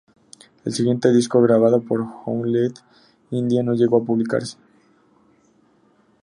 El 0.65 0.73
siguiente 0.73 1.13
disco, 1.13 1.39
grabado 1.43 1.79
por 1.79 2.01
One 2.25 2.49
Little 2.49 2.83
Indian 3.29 3.67
no 3.67 3.75
llegó 3.75 3.97
a 3.97 4.03
publicarse. 4.03 4.57